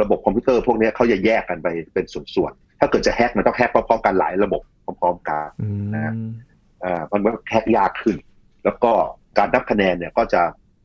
[0.00, 4.62] ระบบคอมพิวเตอร์พวกเนี้ยเขาจะแยกกันไปเป็นส่วนๆ ถ้าเกิดจะแฮกมันต้องแฮกพร้อมๆกันหลายระบบ
[5.00, 6.12] พร้อมๆกันอืมนะ
[6.84, 8.16] อ่ามันก็แฮกยากขึ้น
[8.64, 8.92] แล้วก็
[9.38, 10.42] การนับคะแนนเนี่ยก็จะ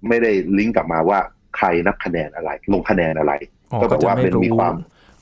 [0.08, 1.20] ไม่ได้ลิงก์กลับมาว่า
[1.58, 3.34] ใครนับคะแนนอะไร ลงคะแนนอะไร
[3.72, 4.74] อ๋อก็แบบว่าจะเป็นมีความ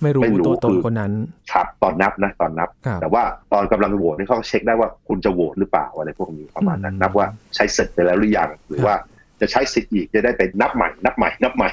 [0.01, 1.13] ไม่รู้ไม่รู้ตัวตนคือคนนั้น
[1.51, 8.95] ครับตอนนับนะตอนนับครับแต่ว่าตอนกำลังโหวตนี่เขาก็เช็คได้ว่าคุณจะโหวตหรือเปล่าอะไรพวกนี้ประมาณนั้นอืมนับว่าใช้เสร็จไปแล้วหรือยังหรือว่า
[9.41, 11.69] จะใช้สิทธิ์อีกจะได้ไปนับใหม่ นับใหม่ นับใหม่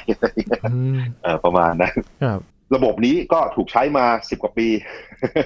[0.74, 2.40] อืมเออประมาณนั้นครับ
[2.74, 4.68] ระบบนี้ก็ถูกใช้มาสิบกว่าปี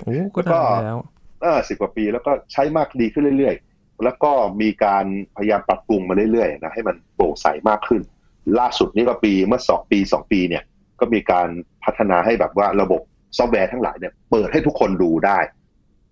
[0.04, 0.98] โอ้ก็ก็ได้แล้ว
[1.42, 5.04] เออสิบกว่าปีแล้วก็ใช้มาก็ดีขึ้นเรื่อยๆ แล้วก็มีการ
[5.36, 8.02] พยายามปรับปรุงมาเรื่อยๆนะให้มันโปร่งใสมากขึ้น
[8.58, 10.62] ล่าสุดนี่ก็ปีเมื่อสองปีสองปีเนี่ย
[11.00, 11.48] ก็มีการ
[11.84, 13.00] พัฒนาให้แบบว่าระบบ
[13.36, 15.38] ซอฟต์แวร์ทั้งหลายเนี่ยเปิดให้ทุกคนดูได้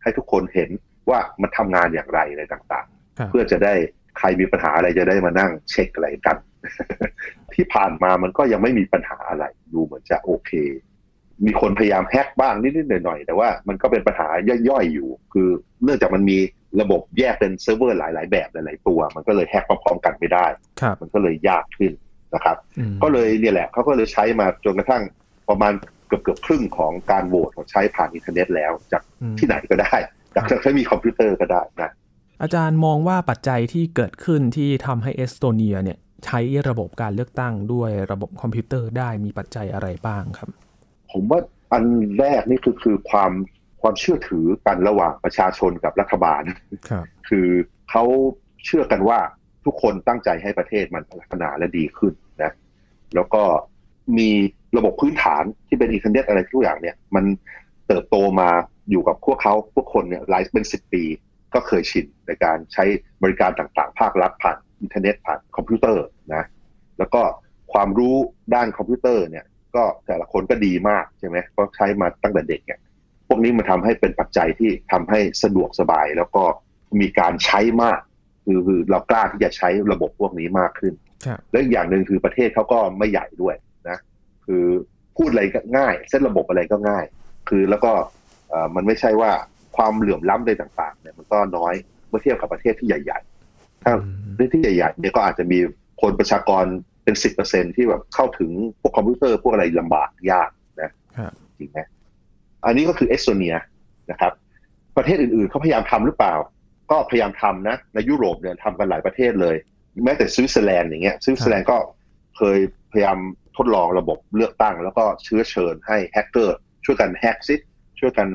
[0.02, 0.70] ให้ทุกคนเห็น
[1.10, 2.86] ว่ามันทำงานอย่างไรอะไรต่าง
[3.18, 6.36] ครับๆเพื่อจะได้ใค รมีปัญหาอะไรจะได้มานั่งเช็คอะไรกัน
[7.54, 10.50] ที่ผ่านมามันก็ยังไม่มีปัญหาอะไร ดูเหมือนจะโอเค
[11.46, 14.28] มีคนพยายามแฮกบ้างนิดๆหน่อยๆ แต่ว่ามันก็เป็นปัญหา
[14.68, 15.48] ย่อยๆอยู่ คือ
[15.84, 16.38] เนื่องจากมันมี
[16.80, 20.46] ระบบแยกเป็นเซิร์ฟเวอร์หลาย ๆ แบบหลายๆตัว มันก็เลยแฮกพร้อมๆกันไม่ได้
[20.80, 21.92] ครับมันก็เลยยากขึ้น
[22.34, 25.02] นะครับอืมก็เลยเนี่ยแหละเขาก็เลยใช้มาจนกระทั่ง
[25.48, 25.72] ประมาณ
[26.06, 29.94] เกือบเกือบๆครึ่งของการโหวตเขาใช้ผ่านอินเทอร์เน็ตแล้ว จากอืมที่ไหนก็ได้
[30.34, 31.90] จากใช้มีคอมพิวเตอร์ก็ได้นะ
[32.42, 40.48] อาจารย์มองว่าปัจจัยที่เกิดขึ้นที่ทำให้เอสโตเนียเนี่ยใช้ระบบการเลือกตั้งด้วยระบบคอมพิวเตอร์ได้มีปัจจัยอะไรบ้างครับ
[41.12, 41.40] ผมว่า
[41.72, 41.84] อัน
[42.18, 43.32] แรกนี่คือคือความ
[43.82, 46.42] ความเชื่อถือกันระหว่างประชาชนกับรัฐบาล
[46.88, 47.48] ครับคือ
[47.90, 48.04] เขา
[48.64, 49.18] เชื่อกันว่า
[49.64, 52.52] ทุกคนตั้งใจให้ประเทศมันพัฒนาและดีขึ้นนะ
[53.14, 53.42] แล้วก็
[54.18, 54.30] มี
[54.76, 57.24] ระบบพื้นฐานที่เป็นอินเทอร์เน็ตอะไรทุกอย่างเนี่ย มัน
[57.86, 58.48] เติบโตมา
[58.90, 61.04] อยู่กับพวกเขาพวกคนเนี่ยหลายเป็นสิบปี
[61.54, 62.84] ก็เคยชินในการใช้
[63.22, 66.44] บริการต่างๆ ภาครัฐผ่านอินเทอร์เน็ตผ่านคอมพิวเตอร์นะ
[66.98, 67.22] แล้วก็
[67.72, 68.16] ความรู้
[68.54, 69.44] ด้านคอมพิวเตอร์เนี่ย
[69.76, 72.80] ก็แต่ละคนก็ดีมากใช่ไหมเพราะใช้มาตั้งแต่เด็กเนี่ย
[73.28, 76.44] พวกนี้มันทำให้เป็นปัจจัยที่ทำให้สะดวกสบายแล้วก็
[77.00, 78.00] มีการใช้มาก
[78.44, 80.94] คือคือเรากล้าที่จะใช้ระบบพวกนี้มากขึ้น
[81.26, 83.56] ครับและอีกอย่างหนึ่งคือประเทศเขาก็ไม่ใหญ่ด้วย
[83.88, 83.98] นะ
[84.46, 84.64] คือ
[85.16, 87.04] พูดอะไรก็ง่าย เส้นระบบอะไรก็ง่าย
[87.48, 87.92] คือแล้วก็
[88.50, 89.32] เอ่อมันไม่ใช่ว่า
[89.76, 91.74] ความเหลื่อมล้ำอะไรต่างๆเนี่ยมันก็น้อย
[92.08, 93.20] เมื่อเทียบกับประเทศที่ใหญ่
[93.52, 95.58] ๆ ถ้าอืมประเทศที่ใหญ่ๆเนี่ยก็อาจจะมี
[96.02, 96.64] คนประชากร
[97.04, 100.50] เป็นสิบเปอร์เซ็นต์ที่แบบเข้าถึงพวกคอมพิวเตอร์พวกอะไรลำบากยาก
[100.82, 101.78] นะครับจริงไหม
[102.66, 103.54] อันนี้ก็คือเอสโตเนีย
[104.10, 104.32] นะครับ
[104.96, 106.34] ประเทศอื่นๆเขาพยายามทำหรือเปล่า
[106.90, 109.56] ก็พยายามทำนะ ในยุโรปเนี่ยทำกันหลายประเทศเลย
[110.04, 111.76] แม้แต่สวิตเซอร์แลนด์อย่างเงี้ยสวิตเซอร์แลนด์ก็
[112.36, 112.58] เคย
[112.92, 113.18] พยายาม
[113.56, 117.56] ทดลองระบบเลือกตั้ง แล้วก็เชื้อเชิญให้แฮกเกอร์ช่วยกันแฮกซิ
[118.00, 118.28] ช่วยกัน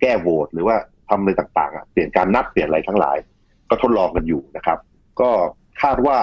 [0.00, 0.76] แก้โหวตหรือว่า
[1.08, 3.16] ทำอะไรต่างๆเปลี่ยนการนับเปลี่ยนอะไรทั้งหลาย
[3.70, 4.78] ก็ทดลองกันอยู่นะครับ
[5.20, 5.30] ก็
[5.82, 6.18] คาดว่า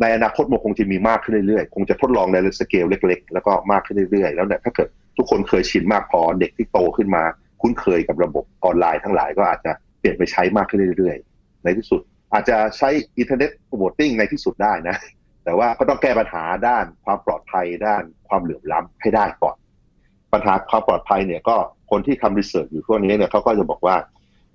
[0.00, 7.22] ในอนาคตมันคงจะมีมากขึ้นเรื่อยๆ คงจะทดลองในสเกลเล็ก ๆ แล้วก็มากขึ้นเรื่อยๆ แล้วเนี่ยถ้าเกิดทุกคนเคยชินมากพอเด็กที่โตขึ้นมา
[7.60, 12.00] คุ้นเคยกับระบบออนไลน์ทั้งหลายก็อาจจะเปลี่ยนไปใช้มากขึ้นเรื่อยๆ ในที่สุด
[12.32, 14.96] อาจจะใช้ internet voting ในที่สุดได้นะ
[15.44, 19.56] แต่ว่าก็ต้องแก้ปัญหาด้านความปลอดภัยด้านความเหลื่อมล้ำให้ได้ก่อน
[20.32, 21.56] ปัญหาความปลอดภัยเนี่ยก็
[21.90, 23.96] คนที่ทำ research อยู่พวกนี้เนี่ยเขาก็จะบอกว่า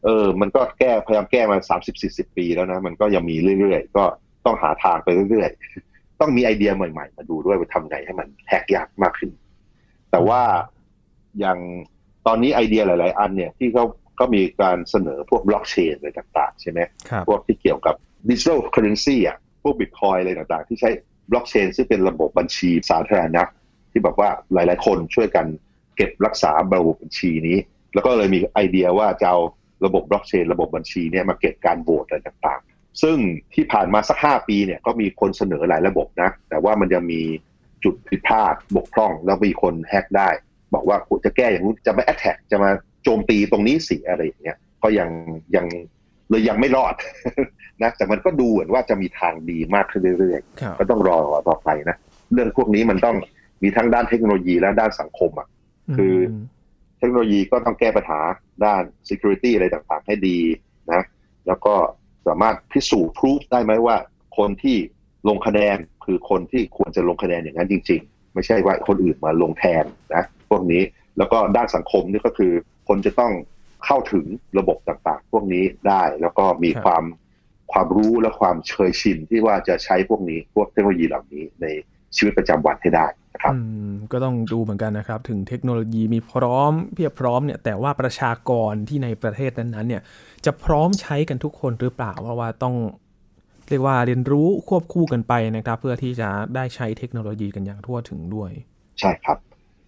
[0.03, 4.03] เออ มันก็แก้พยายามแก้มาสามสิบสี่สิบปีแล้วนะ มันก็ยังมีเรื่อยๆ ก็
[4.45, 9.31] ต้องหาทางไปเรื่อยๆ ต้องมีไอเดียใหม่ๆ มาดูด้วยว่าทำไงให้มันแฮกยากมากขึ้น
[10.11, 10.41] แต่ว่า
[11.39, 11.59] อย่าง
[12.27, 13.85] ตอนนี้ไอเดียหลาย ๆ อันเนี่ยที่เขา
[14.19, 17.95] ก็มีการเสนอพวกบล็อกเชนอะไรต่างๆ ใช่ไหมครับพวกที่เกี่ยวกับ
[18.29, 20.89] digital currency อะพวกบิตคอยน์อะไรต่างๆ ที่ใช้
[21.31, 23.43] บล็อกเชนซึ่งเป็นระบบบัญชีสาธารณะ
[23.91, 25.45] ที่แบบว่าหลาย ๆ คนช่วยกัน
[25.95, 27.57] เก็บรักษาระบบบัญชีนี้
[27.93, 29.39] แล้วก็เลยมีไอเดียว่าจะเอา
[29.85, 33.17] ระบบบล็อกเชน ระบบบัญชีเนี่ยมาเก็บการโหวตอะไรต่างๆ ซึ่ง
[33.53, 37.21] ที่ผ่านมาสักห้าปีเนี่ยก็มีคนเสนอหลายระบบนะ แต่ว่ามันยังมี
[37.83, 40.29] จุดผิดพลาดบกพร่อง แล้วมีคนแฮกได้
[40.73, 42.69] บอกว่าจะแก้อย่างนู้นจะมาแอตแทกจะมา
[43.03, 45.09] โจมตีตรงนี้สิอะไรอย่างเงี้ยก็ยัง
[45.55, 45.65] ยัง
[46.29, 46.95] เลยยังไม่รอด
[47.81, 51.97] นะแต่มันก็ดูเหมือนว่าจะมีทางดีมากขึ้นเรื่อยๆครับก็ต้องรอต่อไปนะ
[52.33, 53.15] เรื่องพวกนี้มันต้อง
[53.63, 55.47] มีทั้งด้านเทคโนโลยีและด้านสังคมอะ
[55.97, 56.43] คือม
[56.99, 58.19] เทคโนโลยีก็ต้องแก้ปัญหา
[58.65, 60.37] ด้าน security อะไรต่างๆ ให้ดี
[60.91, 61.03] นะ
[61.47, 61.75] แล้วก็
[62.27, 63.95] สามารถพิสูจน์พ o ู f ได้ไหมว่า
[64.37, 64.77] คนที่
[65.27, 69.83] ลงคะแนนคือคนที่ควรจะลงคะแนนอย่างนั้นจริง ๆ ไม่ใช่ว่าคนอื่นมาลงแทน
[70.15, 70.81] นะพวกนี้
[71.17, 72.53] แล้วก็ด้านสังคมนี่ก็คือ
[72.87, 73.33] คนจะต้อง
[73.85, 74.25] เข้าถึง
[74.57, 77.03] ระบบต่างๆ พวกนี้ได้ แล้วก็มีครับความ
[77.71, 81.65] ความรู้และความเชยชินที่ว่าจะใช้พวกนี้พวกเทคโนโลยีเหล่านี้ใน
[82.15, 90.01] ชีวิตประจำวันให้ได้นะครับอืมก็ต้องดูเหมือนกันนะครับ ถึงเทคโนโลยีมีพร้อมเพียบพร้อมเนี่ยแต่ว่าประชากรที่ในประเทศนั้นๆเนี่ย
[90.45, 92.75] จะพร้อมใช้กันทุกคนหรือเปล่าเพราะว่าต้อง
[93.69, 98.51] เรียกว่าเรียนรู้ควบคู่กันไปนะครับ เพื่อที่จะได้ใช้เทคโนโลยีกันอย่างทั่วถึงด้วย
[98.99, 99.37] ใช่ครับ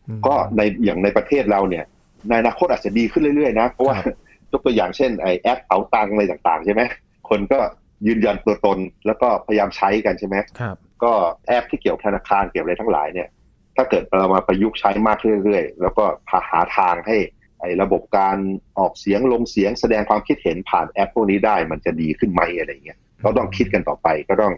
[0.07, 1.85] อืมก็ในอย่างในประเทศเราเนี่ย
[2.29, 4.15] ในอนาคตอาจจะดีขึ้นเรื่อยๆนะเพราะว่าครับ
[4.51, 6.81] ยกตัวอย่างเช่นไอแอปเป๋าตังอะไรต่างๆใช่ไหม
[7.29, 7.59] คนก็
[8.07, 11.13] ยืนยันตัวตนแล้วก็พยายามใช้กันใช่ไหมครับ ก็
[11.47, 13.29] แอปที่เกี่ยวกับธนาคารเกี่ยวกับอะไรทั้งหลายเนี่ย
[13.75, 16.05] ถ้าเกิดเรามาประยุกต์ใช้มากขึ้นเรื่อยๆ แล้วก็
[16.51, 17.17] หาทางให้
[17.61, 18.37] ไอ้ระบบการ
[18.79, 24.53] ออกเสียงลงเสียงแสดงความคิดเห็นผ่านแอปพวกนี้ได้มันจะดีขึ้นไหมอะไรเงี้ยก็ต้องคิดกันต่อไปก็ต้อง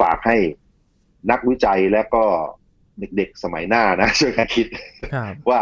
[0.00, 0.36] ฝากให้
[1.30, 2.24] นักวิจัยและก็
[3.16, 4.66] เด็กๆสมัยหน้านะช่วยกันคิด
[5.14, 5.60] ครับว่า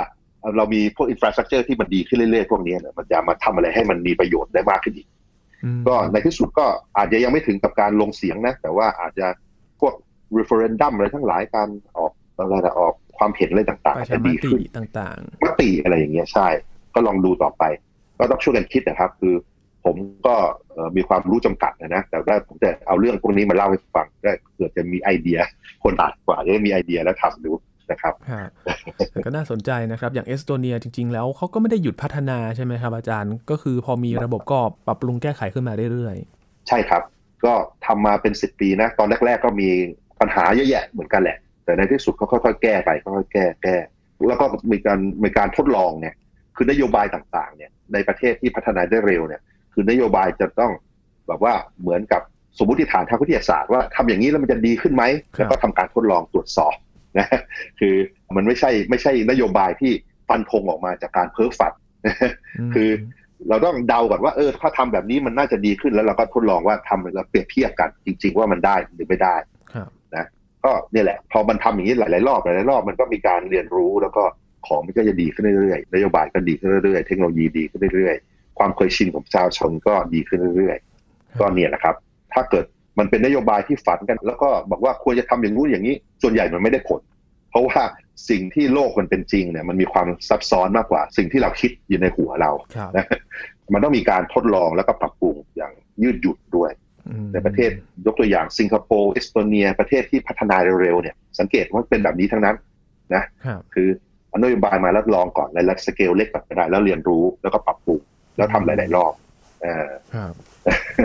[0.57, 5.09] เรามีพวกอินฟราสตรักเจอร์ที่มันดีขึ้นเรื่อยๆ พวกนี้เนี่ยมันจะมาทำอะไรให้มันมีประโยชน์ได้มากขึ้นอีก
[5.65, 9.27] อืมก็ในที่สุดก็อาจจะยังไม่ถึงกับการลงเสียงนะ แต่ว่าอาจจะ
[10.29, 16.49] พวก referendum อะไรทั้งหลายการออกอะไรนะออกความเห็นอะไรต่างปๆระอาจชาจะมดีติขึ้นต่างมติอะไรอย่างเงี้ยใช่
[16.95, 17.63] ก็ลองดูต่อไป
[18.19, 19.35] ก็ต้องช่วยกันคิดนะครับ คือ
[19.85, 20.37] ผมก็
[20.73, 25.39] เอ่อมีความรู้จำกัดนะนะแต่ว่าผมจะเอาเรื่องพวกนี้มาเล่าให้ฟังได้เผื่อจะมีไอเดีย
[25.85, 27.53] คนอาจกว่าจะได้มีไอเดียแล้วทำดู
[27.91, 28.49] นะครับๆครับ
[29.11, 36.17] แต่ก็น่าสนใจนะครับ อย่างเอสโตเนียจริง ๆ แล้วเขาก็ไม่ได้หยุดพัฒนาใช่ไหมครับอาจารย์ ก็คือพอมีระบบก็ปรับปรุงแก้ไขขึ้นมาเรื่อย
[36.69, 37.03] ใช่ครับ
[37.45, 37.55] ก็
[37.87, 39.71] ทำมาเป็นสิบปีนะ ตอนแรก ๆ ก็มี
[40.21, 43.77] ปัญหาเยอะแยะเหมือนกันแหละ แต่ในที่สุดเขาค่อยๆแก้ไปค่อยๆแก้แก้
[44.29, 46.15] แล้วก็มีการมีการทดลองเนี่ย
[46.57, 50.73] คือนโยบายต่างๆ เนี่ย ในประเทศที่พัฒนาได้เร็วเนี่ย คือนโยบายจะต้อง
[51.29, 52.23] แบบว่าเหมือนกับ
[52.59, 55.05] สมมติฐานทางวิทยาศาสตร์ว่าทำอย่างนี้แล้วมันจะดีขึ้นไหม
[55.35, 56.75] แล้วก็ทำการทดลองตรวจสอบ
[57.19, 57.27] นะ
[57.81, 57.95] คือ
[58.37, 59.93] มันไม่ใช่ไม่ใช่นโยบายที่
[60.29, 62.91] ฟันธงออกมาจากการเพ้อฝันๆมคือ
[63.49, 69.37] เราต้องเดาก่อนว่าเออถ้าทำแบบนี้มันน่าจะดีขึ้นแล้วเราก็ทดลองว่าทำแล้วเปรียบเทียบกันจริง ๆ ว่ามันได้หรือไม่ได้
[69.73, 69.89] ครับ
[70.65, 74.23] ก็เนี่ยแหละ พอมันทำอย่างนี้หลาย ๆ รอบหลายๆรอบมันก็มีการเรียนรู้แล้วก็
[74.67, 81.95] ของมันก็จะดีขึ้นเรื่อยๆนโยบายก็ดีขึ้นเรื่อยๆเทคโนโลยีดีขึ้นเรื่อยๆความเคยชินของประชาชนก็ดีขึ้นเรื่อยๆก็เนี่ยแหละครับ
[82.35, 82.65] ถ้าเกิด
[82.99, 87.01] มันเป็นนโยบายที่ฝันกัน แล้วก็บอกว่าควรจะทำอย่างนู้นอย่างนี้ ส่วนใหญ่มันไม่ได้ผล
[87.51, 87.81] เพราะว่า
[88.31, 93.07] สิ่งที่โลกมันเป็นจริงเนี่ยมันมีความซับซ้อนมากกว่า สิ่งที่เราคิดอยู่ในหัวเราครับนะ
[93.73, 96.88] มันต้องมีการทดลองแล้วก็ปรับปรุงอย่างยืดหยุ่นด้วยอืม
[97.33, 97.71] ในประเทศ
[98.07, 102.57] ยกตัวอย่างสิงคโปร์เอสโตเนีย ประเทศที่พัฒนาเร็วๆเนี่ยสังเกตว่าเป็นแบบนี้ทั้งนั้น
[103.15, 103.89] นะครับคือ
[104.29, 108.01] เอานโยบายมาแล้วลองก่อนในระดับสเกลเล็กก่อนก็ได้แล้วเรียนรู้แล้วก็ปรับปรุง
[108.37, 109.13] แล้วทำหลาย ๆ รอบ
[109.63, 110.33] เอ่าครับ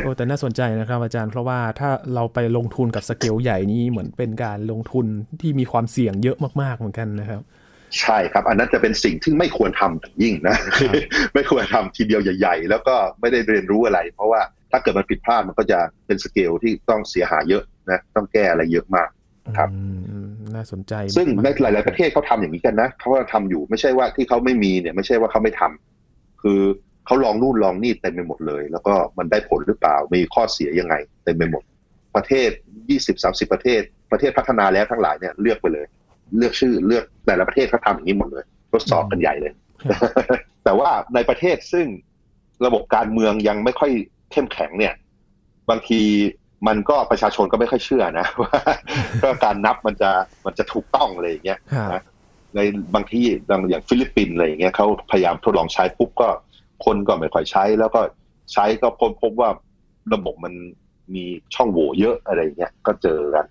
[0.03, 5.05] โอ้แต่น่าสนใจนะครับอาจารย์เพราะว่าถ้าเราไปลงทุนกับสเกลใหญ่นี้เหมือนเป็นการลงทุน
[5.41, 7.41] ที่มีความเสี่ยงเยอะมากๆเหมือนกันนะครับ
[8.01, 10.93] ใช่ครับ อันนั้นจะเป็นสิ่งที่ไม่ควรทำอย่างยิ่งนะครับ
[11.33, 14.41] ไม่ควรทำทีเดียวใหญ่ ๆ แล้วก็ไม่ได้เรียนรู้อะไร เพราะว่า
[14.73, 19.09] ถ้าเกิดมันผิดพลาดมันก็จะเป็นสเกลที่ต้องเสียหายเยอะนะต้องแก้อะไรเยอะมาก
[19.57, 26.61] ครับอืมอืมน่าสนใจ ซึ่งในมากหลาย ๆ ประเทศเขาทำอย่างนี้กันนะเขาก็ทำอยู่ไม่ใช่ว่าที่เขาไม่มีเนี่ยไม่ใช่ว่าเขาไม่ทำคือ
[27.05, 31.63] เขาลองนู่นลองนี่เต็มไปหมดเลย แล้วก็มันได้ผลหรือเปล่ามีข้อเสียยังไงเต็มไปหมด
[32.15, 32.49] ประเทศ
[32.89, 33.81] ยี่สิบสามสิบประเทศ
[34.11, 35.85] ประเทศพัฒนาแล้วทั้งหลายเนี่ยเลือกไปเลย
[36.37, 39.51] เลือกชื่อเลือกแต่ละประเทศเขาทำอย่างนี้หมดเลยทดสอบกันใหญ่เลย
[39.89, 40.09] ครับ
[40.63, 41.87] แต่ว่าในประเทศซึ่ง
[42.65, 43.91] ระบบการเมืองยังไม่ค่อย
[44.33, 44.93] เข้มแข็งเนี่ย
[45.69, 46.01] บางที
[46.67, 48.57] มันก็ประชาชนก็ไม่ค่อยเชื่อนะว่า
[49.23, 50.11] ก็การนับมันจะ
[50.45, 52.03] มันจะถูกต้องอะไรอย่างเงี้ยครับนะ
[52.55, 52.59] ใน
[52.93, 53.23] บางที่
[53.69, 56.29] อย่างฟิลิปปินส์อะไรอย่างเงี้ยเขาพยายามทดลองใช้ปุ๊บก็
[56.85, 58.01] คนก็ไม่ค่อยใช้ แล้วก็
[58.53, 59.49] ใช้ก็พบพบว่า
[60.13, 60.53] ระบบมัน
[61.15, 63.45] มีช่องโหว่เยอะอะไรเงี้ยก็เจอกัน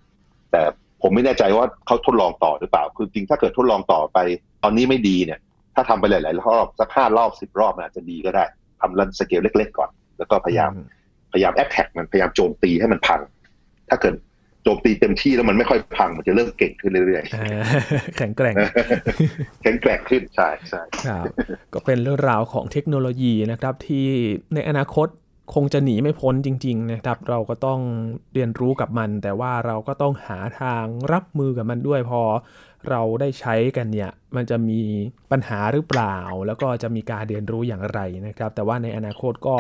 [0.51, 0.63] แต่
[1.03, 4.19] ผมไม่แน่ใจว่าเขาทดลองต่อหรือเปล่า คือจริงถ้าเกิดทดลองต่อไป
[4.63, 5.41] ตอนนี้ไม่ดีเนี่ย
[5.75, 8.45] ถ้าทำไปหลายๆรอบสักห้ารอบสิบรอบมันอาจจะดีก็ได้
[8.81, 9.91] ทำ run scale เล็ก ๆ ก่อน
[10.23, 10.73] แล้วก็พยายาม
[11.33, 13.21] พยายาม attack มันพยายามโจมตีให้มันพัง
[13.91, 14.15] ถ้าเกิด
[14.65, 18.55] โจมตีเต็มที่แล้วมันไม่ค่อยพังมันจะเริ่มเก่งขึ้นเรื่อยๆแข็งแกร่ง
[19.63, 21.25] แข็งแกร่งขึ้นใช่ใช่ครับ
[21.75, 24.07] ก็เป็นเรื่องราวของเทคโนโลยีนะครับ ที่
[24.55, 25.09] ในอนาคต
[25.55, 27.81] คงจะหนีไม่พ้นจริง ๆ นะครับ เราก็ต้อง
[28.35, 32.23] เรียนรู้กับมัน แต่ว่าเราก็ต้องหาทางรับมือกับมันด้วยพอ
[32.91, 34.81] เราได้ใช้กันเนี่ย มันจะมี
[35.31, 39.57] ปัญหาหรือเปล่า แล้วก็จะมีการเรียนรู้อย่างไรนะครับ แต่ว่าในอนาคตก็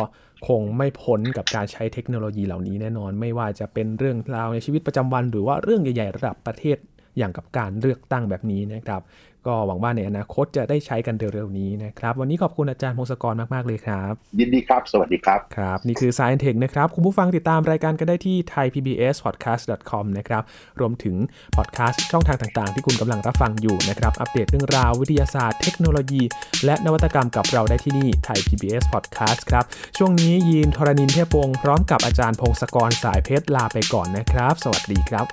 [0.47, 6.77] คงไม่พ้นกับการใช้เทคโนโลยีเหล่านี้แน่นอน ไม่ว่าจะเป็นเรื่องราวในชีวิตประจำวัน หรือว่าเรื่องใหญ่ ๆ ระดับประเทศ
[7.19, 9.03] อย่างกับการเลือกตั้งแบบนี้นะครับ
[9.49, 20.43] ก็หวังว่าในอนาคตจะได้ใช้กันเร็วๆนี้นะครับ วันนี้ขอบคุณอาจารย์พงศกรมากๆเลยครับ ยินดีครับ สวัสดีครับ ครับ นี่คือ Science Tech นะครับ คุณผู้ฟังติดตามรายการก็ได้ที่ thaipbspodcast.com นะครับ
[20.81, 21.17] รวมถึง
[21.57, 26.23] พอดแคสต์ช่องทางต่างๆ ที่คุณกำลังรับฟังอยู่นะครับ อัปเดตเรื่องราววิทยาศาสตร์ เทคโนโลยี
[26.65, 29.65] และนวัตกรรมกับเราได้ที่นี่ Thai PBS Podcast ครับ
[29.99, 35.27] ช่วงนี้ยีนทรณินเทพวงศ์พร้อมกับอาจารย์พงศกรสายเพชรลาไปก่อนนะครับ สวัสดีครับ